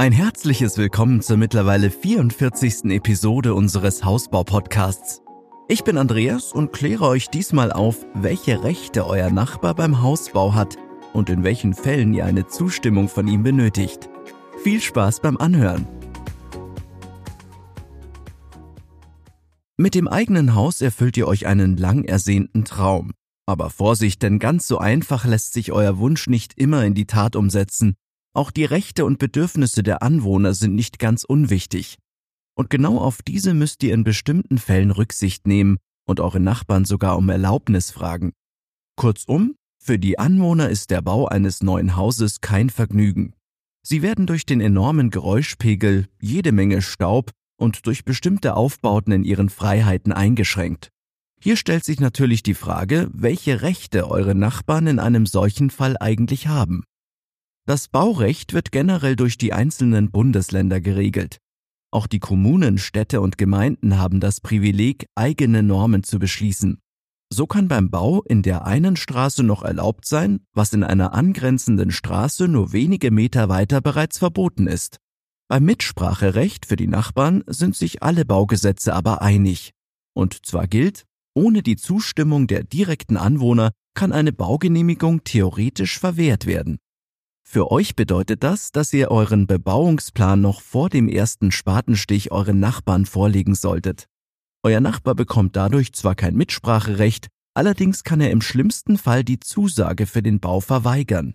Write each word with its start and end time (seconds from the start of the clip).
Ein 0.00 0.12
herzliches 0.12 0.78
Willkommen 0.78 1.22
zur 1.22 1.38
mittlerweile 1.38 1.90
44. 1.90 2.84
Episode 2.84 3.52
unseres 3.52 4.04
Hausbau-Podcasts. 4.04 5.22
Ich 5.66 5.82
bin 5.82 5.98
Andreas 5.98 6.52
und 6.52 6.72
kläre 6.72 7.08
euch 7.08 7.30
diesmal 7.30 7.72
auf, 7.72 8.06
welche 8.14 8.62
Rechte 8.62 9.08
euer 9.08 9.30
Nachbar 9.30 9.74
beim 9.74 10.00
Hausbau 10.00 10.54
hat 10.54 10.76
und 11.14 11.30
in 11.30 11.42
welchen 11.42 11.74
Fällen 11.74 12.14
ihr 12.14 12.26
eine 12.26 12.46
Zustimmung 12.46 13.08
von 13.08 13.26
ihm 13.26 13.42
benötigt. 13.42 14.08
Viel 14.62 14.80
Spaß 14.80 15.18
beim 15.18 15.36
Anhören! 15.36 15.88
Mit 19.76 19.96
dem 19.96 20.06
eigenen 20.06 20.54
Haus 20.54 20.80
erfüllt 20.80 21.16
ihr 21.16 21.26
euch 21.26 21.46
einen 21.46 21.76
lang 21.76 22.04
ersehnten 22.04 22.64
Traum. 22.64 23.14
Aber 23.46 23.68
Vorsicht, 23.68 24.22
denn 24.22 24.38
ganz 24.38 24.68
so 24.68 24.78
einfach 24.78 25.24
lässt 25.24 25.54
sich 25.54 25.72
euer 25.72 25.98
Wunsch 25.98 26.28
nicht 26.28 26.56
immer 26.56 26.84
in 26.84 26.94
die 26.94 27.06
Tat 27.06 27.34
umsetzen. 27.34 27.96
Auch 28.34 28.50
die 28.50 28.64
Rechte 28.64 29.04
und 29.04 29.18
Bedürfnisse 29.18 29.82
der 29.82 30.02
Anwohner 30.02 30.54
sind 30.54 30.74
nicht 30.74 30.98
ganz 30.98 31.24
unwichtig. 31.24 31.98
Und 32.56 32.70
genau 32.70 32.98
auf 32.98 33.22
diese 33.22 33.54
müsst 33.54 33.82
ihr 33.82 33.94
in 33.94 34.04
bestimmten 34.04 34.58
Fällen 34.58 34.90
Rücksicht 34.90 35.46
nehmen 35.46 35.78
und 36.06 36.20
eure 36.20 36.40
Nachbarn 36.40 36.84
sogar 36.84 37.16
um 37.16 37.28
Erlaubnis 37.28 37.90
fragen. 37.90 38.32
Kurzum, 38.96 39.54
für 39.80 39.98
die 39.98 40.18
Anwohner 40.18 40.68
ist 40.68 40.90
der 40.90 41.02
Bau 41.02 41.26
eines 41.26 41.62
neuen 41.62 41.96
Hauses 41.96 42.40
kein 42.40 42.68
Vergnügen. 42.68 43.34
Sie 43.82 44.02
werden 44.02 44.26
durch 44.26 44.44
den 44.44 44.60
enormen 44.60 45.10
Geräuschpegel, 45.10 46.08
jede 46.20 46.52
Menge 46.52 46.82
Staub 46.82 47.30
und 47.58 47.86
durch 47.86 48.04
bestimmte 48.04 48.54
Aufbauten 48.54 49.12
in 49.12 49.24
ihren 49.24 49.48
Freiheiten 49.48 50.12
eingeschränkt. 50.12 50.90
Hier 51.40 51.56
stellt 51.56 51.84
sich 51.84 52.00
natürlich 52.00 52.42
die 52.42 52.54
Frage, 52.54 53.08
welche 53.12 53.62
Rechte 53.62 54.10
eure 54.10 54.34
Nachbarn 54.34 54.88
in 54.88 54.98
einem 54.98 55.26
solchen 55.26 55.70
Fall 55.70 55.96
eigentlich 55.98 56.48
haben. 56.48 56.82
Das 57.68 57.86
Baurecht 57.86 58.54
wird 58.54 58.72
generell 58.72 59.14
durch 59.14 59.36
die 59.36 59.52
einzelnen 59.52 60.10
Bundesländer 60.10 60.80
geregelt. 60.80 61.36
Auch 61.90 62.06
die 62.06 62.18
Kommunen, 62.18 62.78
Städte 62.78 63.20
und 63.20 63.36
Gemeinden 63.36 63.98
haben 63.98 64.20
das 64.20 64.40
Privileg, 64.40 65.04
eigene 65.14 65.62
Normen 65.62 66.02
zu 66.02 66.18
beschließen. 66.18 66.78
So 67.30 67.46
kann 67.46 67.68
beim 67.68 67.90
Bau 67.90 68.22
in 68.22 68.40
der 68.40 68.64
einen 68.64 68.96
Straße 68.96 69.42
noch 69.42 69.62
erlaubt 69.62 70.06
sein, 70.06 70.40
was 70.54 70.72
in 70.72 70.82
einer 70.82 71.12
angrenzenden 71.12 71.90
Straße 71.90 72.48
nur 72.48 72.72
wenige 72.72 73.10
Meter 73.10 73.50
weiter 73.50 73.82
bereits 73.82 74.16
verboten 74.16 74.66
ist. 74.66 74.96
Beim 75.46 75.66
Mitspracherecht 75.66 76.64
für 76.64 76.76
die 76.76 76.86
Nachbarn 76.86 77.44
sind 77.48 77.76
sich 77.76 78.02
alle 78.02 78.24
Baugesetze 78.24 78.94
aber 78.94 79.20
einig. 79.20 79.72
Und 80.14 80.46
zwar 80.46 80.68
gilt, 80.68 81.04
ohne 81.34 81.62
die 81.62 81.76
Zustimmung 81.76 82.46
der 82.46 82.64
direkten 82.64 83.18
Anwohner 83.18 83.72
kann 83.92 84.12
eine 84.12 84.32
Baugenehmigung 84.32 85.22
theoretisch 85.24 85.98
verwehrt 85.98 86.46
werden. 86.46 86.78
Für 87.50 87.70
euch 87.70 87.96
bedeutet 87.96 88.42
das, 88.42 88.72
dass 88.72 88.92
ihr 88.92 89.10
euren 89.10 89.46
Bebauungsplan 89.46 90.38
noch 90.38 90.60
vor 90.60 90.90
dem 90.90 91.08
ersten 91.08 91.50
Spatenstich 91.50 92.30
euren 92.30 92.60
Nachbarn 92.60 93.06
vorlegen 93.06 93.54
solltet. 93.54 94.06
Euer 94.62 94.80
Nachbar 94.80 95.14
bekommt 95.14 95.56
dadurch 95.56 95.94
zwar 95.94 96.14
kein 96.14 96.34
Mitspracherecht, 96.34 97.28
allerdings 97.54 98.04
kann 98.04 98.20
er 98.20 98.32
im 98.32 98.42
schlimmsten 98.42 98.98
Fall 98.98 99.24
die 99.24 99.40
Zusage 99.40 100.04
für 100.04 100.22
den 100.22 100.40
Bau 100.40 100.60
verweigern. 100.60 101.34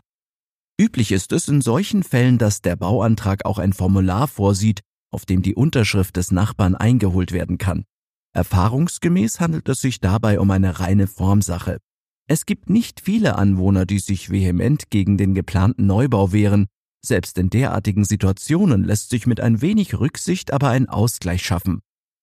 Üblich 0.79 1.11
ist 1.11 1.31
es 1.31 1.47
in 1.47 1.61
solchen 1.61 2.03
Fällen, 2.03 2.37
dass 2.37 2.61
der 2.61 2.75
Bauantrag 2.75 3.45
auch 3.45 3.57
ein 3.57 3.73
Formular 3.73 4.27
vorsieht, 4.27 4.81
auf 5.09 5.25
dem 5.25 5.41
die 5.41 5.55
Unterschrift 5.55 6.15
des 6.15 6.31
Nachbarn 6.31 6.75
eingeholt 6.75 7.31
werden 7.31 7.57
kann. 7.57 7.85
Erfahrungsgemäß 8.33 9.39
handelt 9.39 9.67
es 9.67 9.81
sich 9.81 9.99
dabei 9.99 10.39
um 10.39 10.51
eine 10.51 10.79
reine 10.79 11.07
Formsache. 11.07 11.79
Es 12.27 12.45
gibt 12.45 12.69
nicht 12.69 13.01
viele 13.01 13.37
Anwohner, 13.37 13.85
die 13.85 13.99
sich 13.99 14.29
vehement 14.29 14.89
gegen 14.89 15.17
den 15.17 15.33
geplanten 15.33 15.85
Neubau 15.85 16.31
wehren. 16.31 16.67
Selbst 17.05 17.37
in 17.37 17.49
derartigen 17.49 18.05
Situationen 18.05 18.85
lässt 18.85 19.09
sich 19.09 19.27
mit 19.27 19.41
ein 19.41 19.61
wenig 19.61 19.99
Rücksicht 19.99 20.53
aber 20.53 20.69
ein 20.69 20.87
Ausgleich 20.87 21.43
schaffen. 21.43 21.81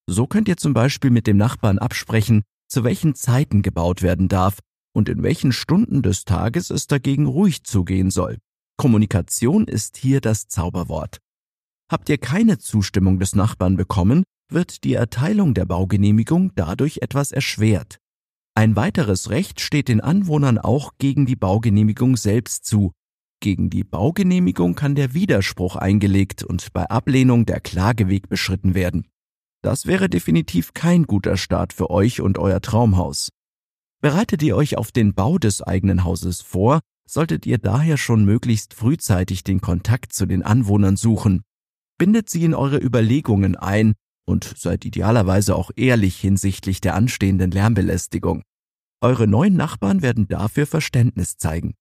So 0.09 0.27
könnt 0.27 0.49
ihr 0.49 0.57
zum 0.57 0.73
Beispiel 0.73 1.11
mit 1.11 1.27
dem 1.27 1.37
Nachbarn 1.37 1.79
absprechen, 1.79 2.43
zu 2.67 2.83
welchen 2.83 3.15
Zeiten 3.15 3.61
gebaut 3.63 4.01
werden 4.01 4.29
darf 4.29 4.59
und 4.95 5.09
in 5.09 5.23
welchen 5.23 5.53
Stunden 5.53 6.03
des 6.03 6.25
Tages 6.25 6.71
es 6.71 6.87
dagegen 6.87 7.27
ruhig 7.27 7.65
zugehen 7.65 8.11
soll. 8.11 8.39
Kommunikation 8.79 9.67
ist 9.67 9.99
hier 9.99 10.23
das 10.23 10.49
Zauberwort. 10.49 11.19
Habt 11.91 12.09
ihr 12.09 12.19
keine 12.19 12.59
Zustimmung 12.59 13.19
des 13.19 13.35
Nachbarn 13.35 13.77
bekommen, 13.77 14.25
wird 14.51 14.85
die 14.85 14.95
Erteilung 14.95 15.53
der 15.55 15.67
Baugenehmigung 15.67 16.53
dadurch 16.55 16.99
etwas 17.03 17.33
erschwert. 17.33 17.99
Ein 18.55 18.77
weiteres 18.77 19.31
Recht 19.31 19.61
steht 19.61 19.89
den 19.89 20.01
Anwohnern 20.01 20.59
auch 20.59 20.93
gegen 20.99 21.25
die 21.25 21.37
Baugenehmigung 21.37 22.17
selbst 22.17 22.65
zu. 22.65 22.93
Gegen 23.41 23.71
die 23.71 23.85
Baugenehmigung 23.85 24.75
kann 24.75 24.95
der 24.95 25.15
Widerspruch 25.15 25.77
eingelegt 25.77 26.43
und 26.43 26.73
bei 26.73 26.85
Ablehnung 26.91 27.47
der 27.47 27.61
Klageweg 27.61 28.29
beschritten 28.29 28.75
werden. 28.75 29.07
Das 29.63 29.87
wäre 29.87 30.09
definitiv 30.09 30.75
kein 30.75 31.05
guter 31.05 31.37
Start 31.37 31.73
für 31.73 31.91
euch 31.91 32.21
und 32.21 32.39
euer 32.39 32.61
Traumhaus. 32.61 33.31
Bereitet 34.03 34.43
ihr 34.43 34.57
euch 34.57 34.77
auf 34.77 34.93
den 34.93 35.15
Bau 35.15 35.39
des 35.39 35.63
eigenen 35.63 36.05
Hauses 36.05 36.41
vor, 36.41 36.81
solltet 37.07 37.47
ihr 37.47 37.59
daher 37.59 37.97
schon 37.97 38.25
möglichst 38.25 38.75
frühzeitig 38.75 39.45
den 39.45 39.61
Kontakt 39.61 40.13
zu 40.13 40.27
den 40.27 40.43
Anwohnern 40.43 40.97
suchen. 40.97 41.43
Bindet 41.99 42.31
sie 42.31 42.45
in 42.45 42.55
eure 42.55 42.79
Überlegungen 42.79 43.57
ein 43.57 43.95
und 44.31 44.55
seid 44.57 44.85
idealerweise 44.85 45.55
auch 45.55 45.71
ehrlich 45.77 46.17
hinsichtlich 46.17 46.81
der 46.81 46.95
anstehenden 46.95 47.51
Lärmbelästigung. 47.51 48.43
Eure 49.03 49.27
neuen 49.27 49.57
Nachbarn 49.57 50.01
werden 50.01 50.29
dafür 50.29 50.67
Verständnis 50.67 51.37
zeigen. 51.37 51.75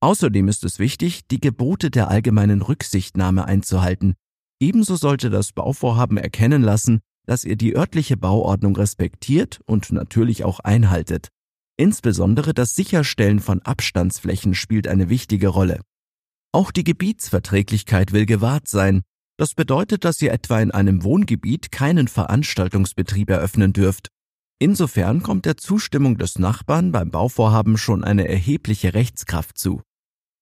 Außerdem 0.00 0.48
ist 0.48 0.64
es 0.64 0.78
wichtig, 0.78 1.26
die 1.28 1.40
Gebote 1.40 1.90
der 1.90 2.08
allgemeinen 2.08 2.62
Rücksichtnahme 2.62 3.44
einzuhalten. 3.44 4.14
Ebenso 4.60 4.96
sollte 4.96 5.30
das 5.30 5.52
Bauvorhaben 5.52 6.18
erkennen 6.18 6.62
lassen, 6.62 7.00
dass 7.26 7.44
ihr 7.44 7.56
die 7.56 7.76
örtliche 7.76 8.16
Bauordnung 8.16 8.76
respektiert 8.76 9.60
und 9.66 9.92
natürlich 9.92 10.44
auch 10.44 10.60
einhaltet. 10.60 11.28
Insbesondere 11.76 12.54
das 12.54 12.74
Sicherstellen 12.74 13.40
von 13.40 13.60
Abstandsflächen 13.62 14.54
spielt 14.54 14.88
eine 14.88 15.10
wichtige 15.10 15.48
Rolle. 15.48 15.80
Auch 16.52 16.70
die 16.70 16.84
Gebietsverträglichkeit 16.84 18.12
will 18.12 18.24
gewahrt 18.24 18.68
sein. 18.68 19.02
Das 19.38 19.54
bedeutet, 19.54 20.04
dass 20.04 20.22
ihr 20.22 20.32
etwa 20.32 20.60
in 20.60 20.70
einem 20.70 21.02
Wohngebiet 21.02 21.70
keinen 21.70 22.08
Veranstaltungsbetrieb 22.08 23.28
eröffnen 23.28 23.72
dürft. 23.72 24.08
Insofern 24.58 25.22
kommt 25.22 25.44
der 25.44 25.58
Zustimmung 25.58 26.16
des 26.16 26.38
Nachbarn 26.38 26.90
beim 26.90 27.10
Bauvorhaben 27.10 27.76
schon 27.76 28.02
eine 28.02 28.26
erhebliche 28.26 28.94
Rechtskraft 28.94 29.58
zu. 29.58 29.82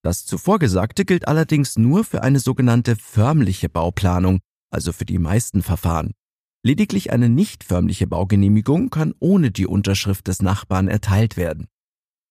Das 0.05 0.25
zuvor 0.25 0.61
Gesagte 0.61 1.05
gilt 1.05 1.27
allerdings 1.27 1.77
nur 1.77 2.05
für 2.05 2.23
eine 2.23 2.39
sogenannte 2.39 2.95
förmliche 2.95 3.69
Bauplanung, 3.69 4.39
also 4.71 4.93
für 4.93 5.07
die 5.07 5.19
meisten 5.19 5.63
Verfahren. 5.63 6.13
Lediglich 6.63 7.13
eine 7.13 7.29
nicht 7.29 7.65
förmliche 7.65 8.07
Baugenehmigung 8.07 8.91
kann 8.91 9.15
ohne 9.19 9.51
die 9.51 9.67
Unterschrift 9.67 10.29
des 10.29 10.41
Nachbarn 10.41 10.89
erteilt 10.89 11.37
werden. 11.37 11.67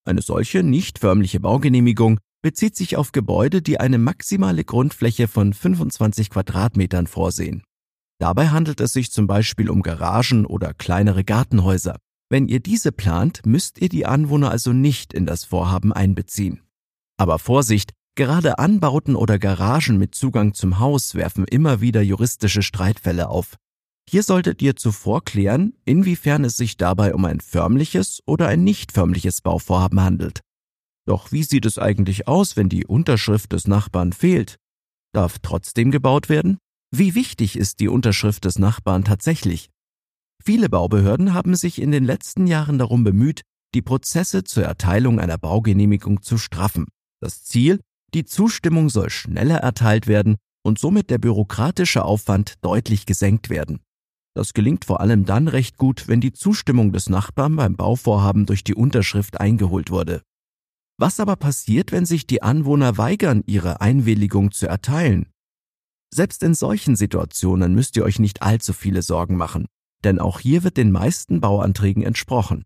Eine 0.06 0.22
solche 0.22 0.62
nicht 0.62 0.98
förmliche 0.98 1.40
Baugenehmigung 1.40 2.18
bezieht 2.44 2.76
sich 2.76 2.98
auf 2.98 3.12
Gebäude, 3.12 3.62
die 3.62 3.80
eine 3.80 3.96
maximale 3.96 4.64
Grundfläche 4.64 5.28
von 5.28 5.54
25 5.54 6.28
Quadratmetern 6.28 7.06
vorsehen. 7.06 7.62
Dabei 8.20 8.48
handelt 8.48 8.82
es 8.82 8.92
sich 8.92 9.10
zum 9.10 9.26
Beispiel 9.26 9.70
um 9.70 9.80
Garagen 9.80 10.44
oder 10.44 10.74
kleinere 10.74 11.24
Gartenhäuser. 11.24 11.96
Wenn 12.28 12.46
ihr 12.46 12.60
diese 12.60 12.92
plant, 12.92 13.46
müsst 13.46 13.80
ihr 13.80 13.88
die 13.88 14.04
Anwohner 14.04 14.50
also 14.50 14.74
nicht 14.74 15.14
in 15.14 15.24
das 15.24 15.44
Vorhaben 15.44 15.94
einbeziehen. 15.94 16.60
Aber 17.16 17.38
Vorsicht, 17.38 17.92
gerade 18.14 18.58
Anbauten 18.58 19.16
oder 19.16 19.38
Garagen 19.38 19.96
mit 19.96 20.14
Zugang 20.14 20.52
zum 20.52 20.78
Haus 20.78 21.14
werfen 21.14 21.46
immer 21.50 21.80
wieder 21.80 22.02
juristische 22.02 22.60
Streitfälle 22.60 23.30
auf. 23.30 23.56
Hier 24.06 24.22
solltet 24.22 24.60
ihr 24.60 24.76
zuvor 24.76 25.24
klären, 25.24 25.72
inwiefern 25.86 26.44
es 26.44 26.58
sich 26.58 26.76
dabei 26.76 27.14
um 27.14 27.24
ein 27.24 27.40
förmliches 27.40 28.20
oder 28.26 28.48
ein 28.48 28.64
nicht 28.64 28.92
förmliches 28.92 29.40
Bauvorhaben 29.40 30.02
handelt. 30.02 30.42
Doch 31.06 31.32
wie 31.32 31.42
sieht 31.42 31.66
es 31.66 31.78
eigentlich 31.78 32.28
aus, 32.28 32.56
wenn 32.56 32.68
die 32.68 32.86
Unterschrift 32.86 33.52
des 33.52 33.66
Nachbarn 33.66 34.12
fehlt? 34.12 34.56
Darf 35.12 35.38
trotzdem 35.40 35.90
gebaut 35.90 36.28
werden? 36.28 36.58
Wie 36.90 37.14
wichtig 37.14 37.56
ist 37.56 37.80
die 37.80 37.88
Unterschrift 37.88 38.44
des 38.44 38.58
Nachbarn 38.58 39.04
tatsächlich? 39.04 39.68
Viele 40.42 40.68
Baubehörden 40.68 41.34
haben 41.34 41.54
sich 41.56 41.80
in 41.80 41.90
den 41.90 42.04
letzten 42.04 42.46
Jahren 42.46 42.78
darum 42.78 43.04
bemüht, 43.04 43.42
die 43.74 43.82
Prozesse 43.82 44.44
zur 44.44 44.64
Erteilung 44.64 45.18
einer 45.18 45.38
Baugenehmigung 45.38 46.22
zu 46.22 46.38
straffen. 46.38 46.86
Das 47.20 47.42
Ziel, 47.44 47.80
die 48.14 48.24
Zustimmung 48.24 48.90
soll 48.90 49.10
schneller 49.10 49.58
erteilt 49.58 50.06
werden 50.06 50.36
und 50.64 50.78
somit 50.78 51.10
der 51.10 51.18
bürokratische 51.18 52.04
Aufwand 52.04 52.54
deutlich 52.62 53.06
gesenkt 53.06 53.50
werden. 53.50 53.80
Das 54.34 54.52
gelingt 54.52 54.84
vor 54.84 55.00
allem 55.00 55.24
dann 55.24 55.48
recht 55.48 55.76
gut, 55.76 56.08
wenn 56.08 56.20
die 56.20 56.32
Zustimmung 56.32 56.92
des 56.92 57.08
Nachbarn 57.08 57.56
beim 57.56 57.76
Bauvorhaben 57.76 58.46
durch 58.46 58.64
die 58.64 58.74
Unterschrift 58.74 59.40
eingeholt 59.40 59.90
wurde. 59.90 60.22
Was 60.96 61.18
aber 61.18 61.36
passiert, 61.36 61.90
wenn 61.90 62.06
sich 62.06 62.26
die 62.26 62.42
Anwohner 62.42 62.96
weigern, 62.96 63.42
ihre 63.46 63.80
Einwilligung 63.80 64.52
zu 64.52 64.68
erteilen? 64.68 65.26
Selbst 66.12 66.44
in 66.44 66.54
solchen 66.54 66.94
Situationen 66.94 67.74
müsst 67.74 67.96
ihr 67.96 68.04
euch 68.04 68.20
nicht 68.20 68.42
allzu 68.42 68.72
viele 68.72 69.02
Sorgen 69.02 69.36
machen, 69.36 69.66
denn 70.04 70.20
auch 70.20 70.38
hier 70.38 70.62
wird 70.62 70.76
den 70.76 70.92
meisten 70.92 71.40
Bauanträgen 71.40 72.04
entsprochen. 72.04 72.64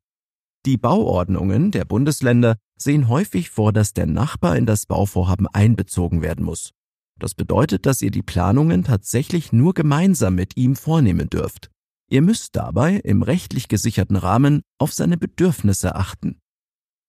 Die 0.67 0.77
Bauordnungen 0.77 1.71
der 1.71 1.87
Bundesländer 1.87 2.57
sehen 2.77 3.09
häufig 3.09 3.49
vor, 3.49 3.73
dass 3.73 3.95
der 3.95 4.07
Nachbar 4.07 4.57
in 4.57 4.67
das 4.67 4.85
Bauvorhaben 4.85 5.47
einbezogen 5.47 6.21
werden 6.21 6.45
muss. 6.45 6.73
Das 7.19 7.35
bedeutet, 7.35 7.87
dass 7.87 8.03
ihr 8.03 8.11
die 8.11 8.23
Planungen 8.23 8.85
tatsächlich 8.85 9.53
nur 9.53 9.73
gemeinsam 9.73 10.35
mit 10.35 10.57
ihm 10.57 10.77
vornehmen 10.77 11.31
dürft. 11.31 11.71
Ihr 12.11 12.23
müsst 12.23 12.57
dabei 12.57 12.97
im 12.97 13.23
rechtlich 13.23 13.69
gesicherten 13.69 14.17
Rahmen 14.17 14.63
auf 14.79 14.93
seine 14.93 15.17
Bedürfnisse 15.17 15.95
achten. 15.95 16.39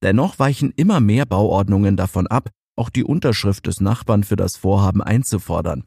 Dennoch 0.01 0.39
weichen 0.39 0.71
immer 0.75 0.99
mehr 0.99 1.25
Bauordnungen 1.25 1.97
davon 1.97 2.27
ab, 2.27 2.49
auch 2.75 2.89
die 2.89 3.03
Unterschrift 3.03 3.67
des 3.67 3.81
Nachbarn 3.81 4.23
für 4.23 4.37
das 4.37 4.55
Vorhaben 4.55 5.01
einzufordern. 5.01 5.83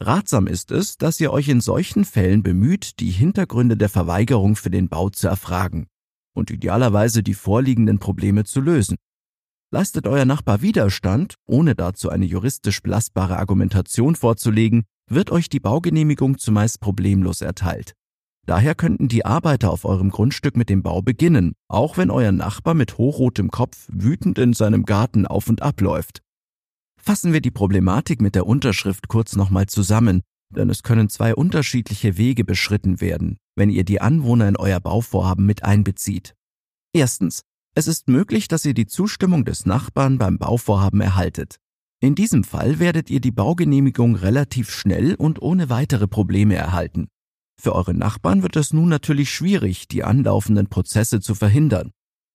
Ratsam 0.00 0.46
ist 0.46 0.70
es, 0.70 0.96
dass 0.96 1.18
ihr 1.18 1.32
euch 1.32 1.48
in 1.48 1.60
solchen 1.60 2.04
Fällen 2.04 2.44
bemüht, 2.44 3.00
die 3.00 3.10
Hintergründe 3.10 3.76
der 3.76 3.88
Verweigerung 3.88 4.54
für 4.54 4.70
den 4.70 4.88
Bau 4.88 5.10
zu 5.10 5.26
erfragen 5.26 5.88
und 6.34 6.50
idealerweise 6.52 7.24
die 7.24 7.34
vorliegenden 7.34 7.98
Probleme 7.98 8.44
zu 8.44 8.60
lösen. 8.60 8.96
Leistet 9.70 10.06
euer 10.06 10.24
Nachbar 10.24 10.62
Widerstand, 10.62 11.34
ohne 11.46 11.74
dazu 11.74 12.08
eine 12.08 12.24
juristisch 12.24 12.80
belastbare 12.80 13.36
Argumentation 13.38 14.14
vorzulegen, 14.14 14.84
wird 15.10 15.30
euch 15.30 15.48
die 15.48 15.60
Baugenehmigung 15.60 16.38
zumeist 16.38 16.80
problemlos 16.80 17.42
erteilt. 17.42 17.94
Daher 18.48 18.74
könnten 18.74 19.08
die 19.08 19.26
Arbeiter 19.26 19.70
auf 19.70 19.84
eurem 19.84 20.08
Grundstück 20.08 20.56
mit 20.56 20.70
dem 20.70 20.82
Bau 20.82 21.02
beginnen, 21.02 21.52
auch 21.68 21.98
wenn 21.98 22.10
euer 22.10 22.32
Nachbar 22.32 22.72
mit 22.72 22.96
hochrotem 22.96 23.50
Kopf 23.50 23.86
wütend 23.92 24.38
in 24.38 24.54
seinem 24.54 24.86
Garten 24.86 25.26
auf 25.26 25.50
und 25.50 25.60
abläuft. 25.60 26.22
Fassen 26.98 27.34
wir 27.34 27.42
die 27.42 27.50
Problematik 27.50 28.22
mit 28.22 28.34
der 28.34 28.46
Unterschrift 28.46 29.08
kurz 29.08 29.36
nochmal 29.36 29.66
zusammen, 29.66 30.22
denn 30.48 30.70
es 30.70 30.82
können 30.82 31.10
zwei 31.10 31.34
unterschiedliche 31.34 32.16
Wege 32.16 32.42
beschritten 32.42 33.02
werden, 33.02 33.36
wenn 33.54 33.68
ihr 33.68 33.84
die 33.84 34.00
Anwohner 34.00 34.48
in 34.48 34.56
euer 34.56 34.80
Bauvorhaben 34.80 35.44
mit 35.44 35.62
einbezieht. 35.62 36.34
Erstens, 36.94 37.42
es 37.74 37.86
ist 37.86 38.08
möglich, 38.08 38.48
dass 38.48 38.64
ihr 38.64 38.72
die 38.72 38.86
Zustimmung 38.86 39.44
des 39.44 39.66
Nachbarn 39.66 40.16
beim 40.16 40.38
Bauvorhaben 40.38 41.02
erhaltet. 41.02 41.56
In 42.00 42.14
diesem 42.14 42.44
Fall 42.44 42.78
werdet 42.78 43.10
ihr 43.10 43.20
die 43.20 43.30
Baugenehmigung 43.30 44.14
relativ 44.14 44.70
schnell 44.70 45.16
und 45.16 45.42
ohne 45.42 45.68
weitere 45.68 46.08
Probleme 46.08 46.54
erhalten. 46.54 47.08
Für 47.60 47.74
eure 47.74 47.94
Nachbarn 47.94 48.42
wird 48.42 48.56
es 48.56 48.72
nun 48.72 48.88
natürlich 48.88 49.30
schwierig, 49.30 49.88
die 49.88 50.04
anlaufenden 50.04 50.68
Prozesse 50.68 51.20
zu 51.20 51.34
verhindern. 51.34 51.90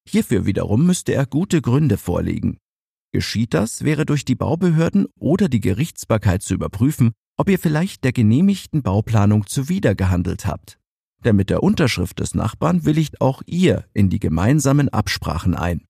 Hierfür 0.08 0.46
wiederum 0.46 0.86
müsste 0.86 1.14
er 1.14 1.26
gute 1.26 1.62
Gründe 1.62 1.98
vorlegen. 1.98 2.58
Geschieht 3.14 3.54
das, 3.54 3.84
wäre 3.84 4.06
durch 4.06 4.26
die 4.26 4.36
Baubehörden 4.36 5.08
oder 5.18 5.48
die 5.48 5.62
Gerichtsbarkeit 5.62 6.42
zu 6.42 6.54
überprüfen, 6.56 7.14
ob 7.38 7.50
ihr 7.50 7.60
vielleicht 7.60 8.04
der 8.04 8.12
genehmigten 8.12 8.84
Bauplanung 8.84 9.48
zuwidergehandelt 9.48 10.46
habt. 10.46 10.78
Denn 11.24 11.38
mit 11.38 11.50
der 11.50 11.64
Unterschrift 11.64 12.20
des 12.20 12.36
Nachbarn 12.36 12.86
willigt 12.86 13.22
auch 13.22 13.42
ihr 13.46 13.86
in 13.94 14.10
die 14.10 14.20
gemeinsamen 14.20 14.90
Absprachen 14.90 15.56
ein. 15.56 15.86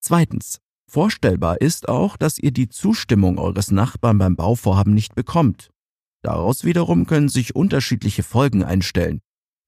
Zweitens. 0.00 0.58
Vorstellbar 0.90 1.62
ist 1.62 1.88
auch, 1.88 2.18
dass 2.18 2.38
ihr 2.38 2.50
die 2.50 2.68
Zustimmung 2.68 3.38
eures 3.38 3.70
Nachbarn 3.70 4.18
beim 4.18 4.36
Bauvorhaben 4.36 4.92
nicht 4.92 5.14
bekommt. 5.14 5.71
Daraus 6.22 6.64
wiederum 6.64 7.06
können 7.06 7.28
sich 7.28 7.54
unterschiedliche 7.56 8.22
Folgen 8.22 8.62
einstellen. 8.62 9.20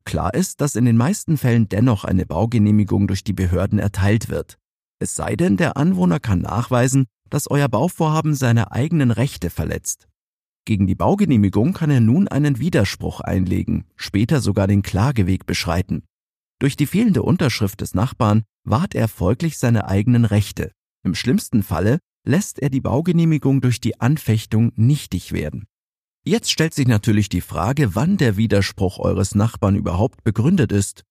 Klar 0.05 0.35
ist, 0.35 0.61
dass 0.61 0.77
in 0.77 0.85
den 0.85 0.97
meisten 0.97 1.37
Fällen 1.37 1.69
dennoch 1.69 2.05
eine 2.05 2.27
Baugenehmigung 2.27 3.09
durch 3.09 3.25
die 3.25 3.33
Behörden 3.33 3.79
erteilt 3.79 4.29
wird. 4.29 4.59
Es 5.01 5.17
sei 5.17 5.35
denn, 5.35 5.57
der 5.57 5.77
Anwohner 5.77 6.21
kann 6.21 6.41
nachweisen, 6.41 7.07
dass 7.31 7.51
euer 7.51 7.69
Bauvorhaben 7.69 8.35
seine 8.35 8.71
eigenen 8.71 9.11
Rechte 9.11 9.51
verletzt. 9.51 10.07
Gegen 10.67 10.87
die 10.87 10.95
Baugenehmigung 10.95 11.73
kann 11.73 11.91
er 11.91 12.01
nun 12.01 12.29
einen 12.29 12.59
Widerspruch 12.59 13.21
einlegen, 13.21 13.85
später 13.97 14.41
sogar 14.41 14.67
den 14.67 14.83
Klageweg 14.83 15.47
beschreiten. 15.47 16.05
Durch 16.61 16.77
die 16.77 16.87
fehlende 16.87 17.23
Unterschrift 17.23 17.81
des 17.81 17.95
Nachbarn 17.95 18.45
wahrt 18.65 18.95
er 18.95 19.09
folglich 19.09 19.59
seine 19.59 19.89
eigenen 19.89 20.25
Rechte. 20.25 20.71
Im 21.03 21.15
schlimmsten 21.15 21.63
Falle 21.63 21.99
lässt 22.27 22.61
er 22.61 22.71
die 22.71 22.81
Baugenehmigung 22.81 23.61
durch 23.61 23.81
die 23.81 24.01
Anfechtung 24.01 24.73
nichtig 24.77 25.33
werden. 25.33 25.67
Jetzt 26.27 26.51
stellt 26.51 26.73
sich 26.73 26.89
natürlich 26.89 27.29
die 27.29 27.43
Frage, 27.43 27.95
wann 27.95 28.17
der 28.17 28.39
Widerspruch 28.39 28.99
eures 28.99 29.35
Nachbarn 29.35 29.77
überhaupt 29.77 30.25
begründet 30.25 30.73
ist. 30.73 31.03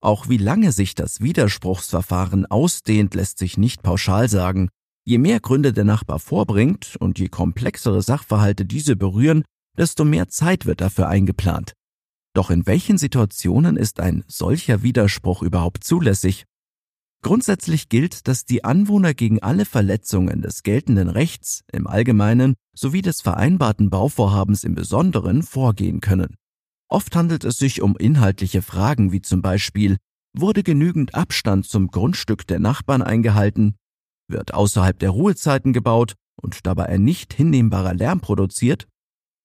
Auch 0.00 0.30
wie 0.30 0.38
lange 0.38 0.72
sich 0.72 0.94
das 0.94 1.20
Widerspruchsverfahren 1.20 2.46
ausdehnt, 2.46 3.14
lässt 3.14 3.38
sich 3.38 3.58
nicht 3.58 3.82
pauschal 3.82 4.30
sagen. 4.30 4.70
Je 5.04 5.18
mehr 5.18 5.40
Gründe 5.40 5.74
der 5.74 5.84
Nachbar 5.84 6.18
vorbringt 6.18 6.96
und 6.98 7.18
je 7.18 7.28
komplexere 7.28 8.00
Sachverhalte 8.00 8.64
diese 8.64 8.96
berühren, 8.96 9.44
desto 9.76 10.06
mehr 10.06 10.28
Zeit 10.28 10.64
wird 10.64 10.80
dafür 10.80 11.06
eingeplant. 11.06 11.74
Doch 12.34 12.50
in 12.50 12.66
welchen 12.66 12.96
Situationen 12.96 13.76
ist 13.76 14.00
ein 14.00 14.24
solcher 14.26 14.82
Widerspruch 14.82 15.42
überhaupt 15.42 15.84
zulässig? 15.84 16.46
Grundsätzlich 17.22 17.88
gilt, 17.88 18.26
dass 18.26 18.44
die 18.44 18.64
Anwohner 18.64 19.14
gegen 19.14 19.40
alle 19.40 19.64
Verletzungen 19.64 20.42
des 20.42 20.64
geltenden 20.64 21.08
Rechts 21.08 21.62
im 21.72 21.86
Allgemeinen 21.86 22.54
sowie 22.74 23.00
des 23.00 23.20
vereinbarten 23.20 23.90
Bauvorhabens 23.90 24.64
im 24.64 24.74
Besonderen 24.74 25.44
vorgehen 25.44 26.00
können. 26.00 26.34
Oft 26.88 27.14
handelt 27.14 27.44
es 27.44 27.58
sich 27.58 27.80
um 27.80 27.96
inhaltliche 27.96 28.60
Fragen 28.60 29.12
wie 29.12 29.22
zum 29.22 29.40
Beispiel, 29.40 29.98
wurde 30.36 30.64
genügend 30.64 31.14
Abstand 31.14 31.66
zum 31.66 31.88
Grundstück 31.88 32.44
der 32.46 32.58
Nachbarn 32.58 33.02
eingehalten, 33.02 33.76
wird 34.28 34.52
außerhalb 34.52 34.98
der 34.98 35.10
Ruhezeiten 35.10 35.72
gebaut 35.72 36.14
und 36.34 36.66
dabei 36.66 36.86
ein 36.86 37.04
nicht 37.04 37.34
hinnehmbarer 37.34 37.94
Lärm 37.94 38.20
produziert? 38.20 38.88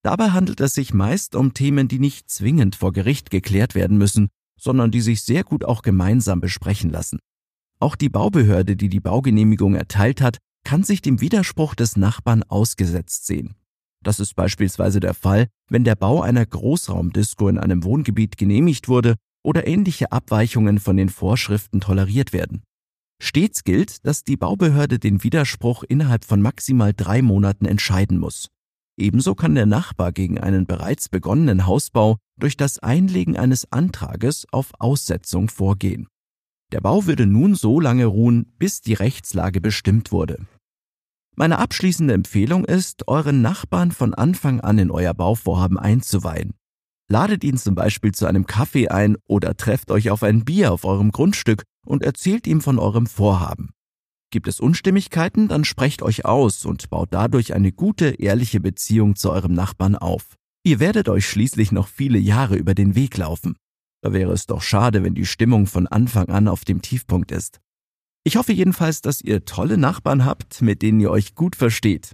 Dabei 0.04 0.32
handelt 0.32 0.62
es 0.62 0.74
sich 0.74 0.94
meist 0.94 1.36
um 1.36 1.54
Themen, 1.54 1.88
die 1.88 2.00
nicht 2.00 2.30
zwingend 2.30 2.76
vor 2.76 2.92
Gericht 2.92 3.30
geklärt 3.30 3.76
werden 3.76 3.98
müssen, 3.98 4.30
sondern 4.60 4.90
die 4.90 5.02
sich 5.02 5.22
sehr 5.22 5.44
gut 5.44 5.64
auch 5.64 5.84
gemeinsam 5.84 6.40
besprechen 6.40 6.90
lassen. 6.90 7.20
Auch 7.80 7.96
die 7.96 8.10
Baubehörde, 8.10 8.76
die 8.76 8.90
die 8.90 9.00
Baugenehmigung 9.00 9.76
erteilt 9.76 10.22
hat, 10.22 10.38
kann 10.64 10.84
sich 10.84 11.02
dem 11.02 11.22
Widerspruch 11.22 11.76
des 11.76 11.96
Nachbarn 11.96 12.44
ausgesetzt 12.44 13.28
sehen. 13.28 13.56
Das 14.04 14.20
ist 14.20 14.36
beispielsweise 14.36 15.00
der 15.00 15.14
Fall, 15.14 15.48
wenn 15.70 15.84
der 15.84 15.96
Bau 15.96 16.22
einer 16.22 16.46
Großraumdisco 16.46 17.48
in 17.50 17.58
einem 17.58 17.84
Wohngebiet 17.84 18.38
genehmigt 18.38 18.88
wurde 18.88 19.16
oder 19.44 19.68
ähnliche 19.68 20.12
Abweichungen 20.12 20.80
von 20.80 20.98
den 20.98 21.10
Vorschriften 21.10 21.80
toleriert 21.80 22.34
werden. 22.34 22.64
Stets 23.22 23.64
gilt, 23.64 24.06
dass 24.06 24.24
die 24.24 24.38
Baubehörde 24.38 25.00
den 25.00 25.24
Widerspruch 25.24 25.84
innerhalb 25.84 26.26
von 26.26 26.42
maximal 26.42 26.94
drei 26.94 27.22
Monaten 27.22 27.66
entscheiden 27.66 28.20
muss. 28.20 28.50
Ebenso 29.00 29.36
kann 29.36 29.56
der 29.56 29.66
Nachbar 29.66 30.12
gegen 30.12 30.40
einen 30.40 30.66
bereits 30.66 31.10
begonnenen 31.10 31.66
Hausbau 31.66 32.18
durch 32.40 32.58
das 32.58 32.80
Einlegen 32.80 33.38
eines 33.38 33.72
Antrages 33.72 34.46
auf 34.52 34.72
Aussetzung 34.80 35.50
vorgehen. 35.50 36.08
Der 36.72 36.82
Bau 36.82 37.06
würde 37.06 37.26
nun 37.26 37.56
so 37.56 37.80
lange 37.80 38.06
ruhen, 38.06 38.54
bis 38.58 38.82
die 38.82 38.94
Rechtslage 38.94 39.62
bestimmt 39.62 40.12
wurde. 40.12 40.46
Meine 41.36 41.60
abschließende 41.60 42.14
Empfehlung 42.14 42.66
ist, 42.66 43.08
euren 43.08 43.42
Nachbarn 43.42 43.92
von 43.92 44.14
Anfang 44.14 44.60
an 44.60 44.80
in 44.80 44.92
euer 44.92 45.14
Bauvorhaben 45.14 45.78
einzuweihen. 45.78 46.56
Ladet 47.10 47.44
ihn 47.44 47.58
zum 47.58 47.76
Beispiel 47.76 48.12
zu 48.12 48.26
einem 48.26 48.48
Kaffee 48.48 48.90
ein 48.90 49.16
oder 49.28 49.56
trefft 49.56 49.92
euch 49.92 50.10
auf 50.10 50.24
ein 50.24 50.44
Bier 50.44 50.74
auf 50.74 50.84
eurem 50.84 51.12
Grundstück 51.12 51.64
und 51.86 52.04
erzählt 52.04 52.48
ihm 52.48 52.60
von 52.60 52.80
eurem 52.80 53.06
Vorhaben. 53.06 53.70
Gibt 54.30 54.50
es 54.50 54.60
Unstimmigkeiten, 54.60 55.48
dann 55.48 55.64
sprecht 55.64 56.02
euch 56.02 56.26
aus 56.26 56.66
und 56.66 56.90
baut 56.90 57.10
dadurch 57.12 57.54
eine 57.54 57.72
gute, 57.72 58.08
ehrliche 58.08 58.60
Beziehung 58.60 59.16
zu 59.16 59.32
eurem 59.32 59.54
Nachbarn 59.54 59.96
auf. 59.96 60.36
Ihr 60.64 60.82
werdet 60.82 61.08
euch 61.08 61.30
schließlich 61.30 61.72
noch 61.72 61.88
viele 61.88 62.20
Jahre 62.20 62.58
über 62.58 62.76
den 62.76 62.94
Weg 62.94 63.16
laufen. 63.16 63.56
Da 64.08 64.14
wäre 64.14 64.32
es 64.32 64.46
doch 64.46 64.62
schade, 64.62 65.04
wenn 65.04 65.16
die 65.16 65.26
Stimmung 65.26 65.68
von 65.68 65.86
Anfang 65.86 66.30
an 66.30 66.48
auf 66.48 66.64
dem 66.64 66.82
Tiefpunkt 66.82 67.30
ist. 67.30 67.60
Ich 68.24 68.38
hoffe 68.38 68.54
jedenfalls, 68.54 69.02
dass 69.02 69.20
ihr 69.20 69.44
tolle 69.44 69.78
Nachbarn 69.78 70.24
habt, 70.24 70.62
mit 70.62 70.82
denen 70.82 71.02
ihr 71.02 71.12
euch 71.12 71.36
gut 71.36 71.58
versteht. 71.58 72.14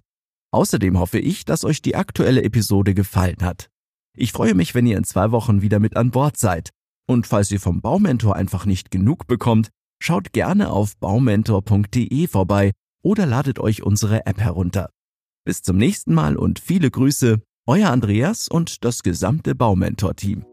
Außerdem 0.52 0.98
hoffe 0.98 1.20
ich, 1.20 1.46
dass 1.46 1.64
euch 1.64 1.84
die 1.84 1.96
aktuelle 1.96 2.42
Episode 2.42 2.96
gefallen 2.96 3.38
hat. 3.42 3.70
Ich 4.18 4.32
freue 4.32 4.56
mich, 4.56 4.74
wenn 4.74 4.88
ihr 4.88 4.98
in 4.98 5.04
zwei 5.04 5.30
Wochen 5.30 5.62
wieder 5.62 5.80
mit 5.80 5.96
an 5.96 6.10
Bord 6.10 6.36
seid. 6.36 6.72
Und 7.08 7.28
falls 7.28 7.52
ihr 7.52 7.60
vom 7.60 7.80
Baumentor 7.82 8.36
einfach 8.36 8.66
nicht 8.66 8.90
genug 8.90 9.28
bekommt, 9.28 9.70
schaut 10.02 10.34
gerne 10.34 10.72
auf 10.72 10.98
baumentor.de 10.98 12.28
vorbei 12.28 12.72
oder 13.04 13.28
ladet 13.28 13.60
euch 13.60 13.84
unsere 13.84 14.26
App 14.26 14.40
herunter. 14.40 14.90
Bis 15.46 15.62
zum 15.62 15.78
nächsten 15.78 16.16
Mal 16.16 16.38
und 16.38 16.58
viele 16.58 16.90
Grüße, 16.90 17.40
euer 17.68 17.92
Andreas 17.92 18.48
und 18.48 18.84
das 18.84 19.04
gesamte 19.04 19.54
Baumentor-Team. 19.54 20.44